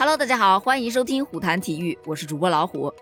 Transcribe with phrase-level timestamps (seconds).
[0.00, 2.94] Hello，大家好，欢迎收听虎谈体育，我是主播老虎。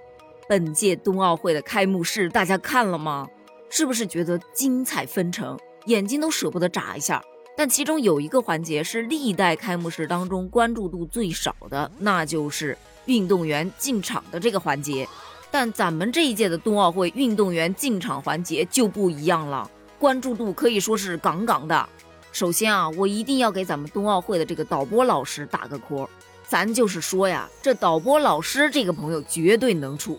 [0.48, 3.28] 本届冬奥会的开幕式大家看了吗？
[3.68, 7.22] 是不是觉得精彩纷呈，眼睛都舍不得眨一下？
[7.54, 12.74] 但其中有一个环节是历代开幕式当中关注度最少的，那就是
[13.04, 15.06] 运动员进场的这个环节。
[15.50, 21.86] 但咱们这一届的冬奥会运动员进场环节就不一样了，关注度可以说是杠杠的。
[22.32, 26.08] 首先啊，我一定要给咱们冬奥会的这个导播老师打个 call。
[26.48, 30.18] 咱就是说呀，这导播老师这个朋友绝对能处，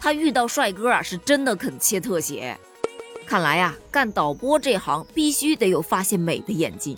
[0.00, 2.56] 他遇到帅哥啊是真的肯切特写。
[3.26, 6.96] 看来呀，干导播这行必须得有发现美的眼睛，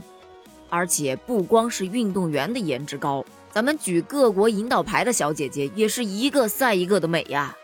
[0.69, 7.57] 而且不光是运动员的颜值高，咱们举各国引导牌的小姐姐也是一个赛一个的美呀。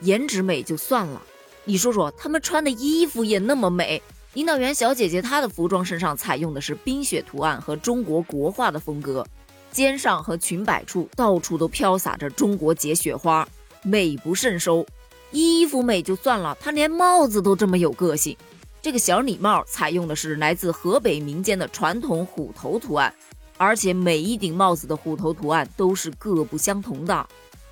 [0.00, 1.22] 颜值美就算了，
[1.64, 4.02] 你说说他们穿的衣服也那么美。
[4.34, 9.24] 引导员小姐姐她的服装身上采用的是冰雪图案和中国国画的风格。
[9.74, 13.46] 肩上和裙摆处到处都飘洒着中国结雪花，
[13.82, 14.86] 美不胜收。
[15.32, 18.36] 衣服美就算了，她连帽子都这么有个性。
[18.80, 23.12] 这个小礼帽采用的是来自河北民间的传统虎头图案，
[23.56, 27.26] 而且每一顶帽子的虎头图案都是各不相同的。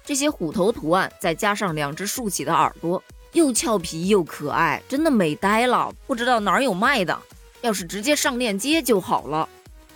[0.05, 3.01] 这些虎头图案再加上两只竖起的耳朵，
[3.35, 5.95] 又俏皮又可爱，真的美呆了。
[6.09, 7.17] 不知道哪儿有卖的，
[7.61, 9.49] 要是直接上链接就好了。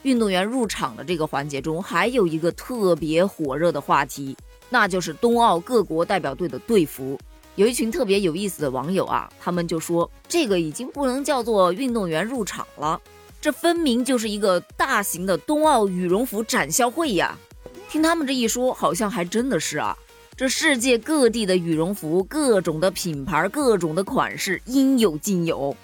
[0.06, 4.36] 运动员入场的这个环节中，还有一个特别火热的话题，
[4.70, 7.18] 那就是冬奥各国代表队的队服。
[7.56, 13.00] 有一群特别有意思的网友啊，他们就说这个已经不能叫做运动员入场了，
[13.40, 17.36] 这分明就是一个大型的冬奥羽绒服展销会呀！
[17.90, 19.96] 听他们这一说，好像还真的是啊，
[20.36, 25.76] 这世界各地的羽绒服，各种的品牌，各种的款式，应有尽有。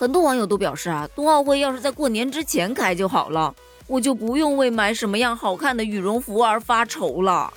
[0.00, 3.54] 很多网友都表示啊，冬奥会要是在过年之前开就好了，
[3.86, 7.52] 我就不用为买什么样好看的羽绒服而发愁了。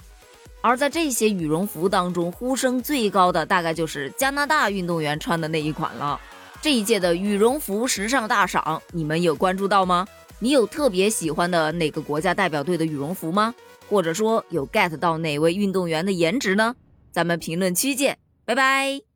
[0.59, 6.19] 而在这些羽绒服当中，呼声最高的大概就是加拿大运动员穿的那一款了。
[6.62, 10.06] 这一届的羽绒服时尚大赏，你们有关注到吗？
[10.40, 13.56] 你有特别喜欢的哪个国家代表队的羽绒服吗？
[13.88, 16.75] 或者说有 get 到哪位运动员的颜值呢？
[17.09, 19.12] 咱们评论区见，拜拜。